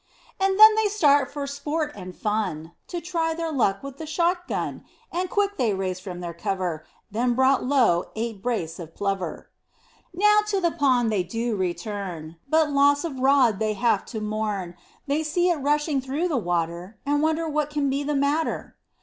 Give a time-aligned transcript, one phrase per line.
[0.39, 4.47] And then they start for sport and fun, To try their luck with the shot
[4.47, 9.51] gun, And quick they raised from their cover, Then brought low eight brace of plover.
[10.11, 14.73] Now to the pond they do return, But loss of rod they have to mourn,
[15.05, 18.77] They see it rushing through the water, And wonder what can be the matter.